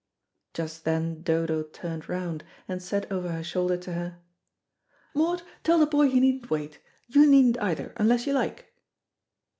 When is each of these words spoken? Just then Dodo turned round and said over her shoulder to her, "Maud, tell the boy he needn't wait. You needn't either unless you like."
Just 0.55 0.83
then 0.83 1.21
Dodo 1.21 1.61
turned 1.61 2.09
round 2.09 2.43
and 2.67 2.81
said 2.81 3.05
over 3.11 3.29
her 3.29 3.43
shoulder 3.43 3.77
to 3.77 3.93
her, 3.93 4.17
"Maud, 5.13 5.43
tell 5.63 5.77
the 5.77 5.85
boy 5.85 6.09
he 6.09 6.19
needn't 6.19 6.49
wait. 6.49 6.79
You 7.07 7.27
needn't 7.27 7.61
either 7.61 7.93
unless 7.97 8.25
you 8.25 8.33
like." 8.33 8.73